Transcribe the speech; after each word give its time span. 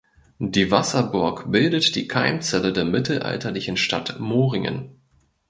Die 0.39 0.71
Wasserburg 0.71 1.51
bildet 1.51 1.95
die 1.95 2.07
Keimzelle 2.07 2.73
der 2.73 2.85
mittelalterlichen 2.85 3.77
Stadt 3.77 4.19
Moringen. 4.19 4.99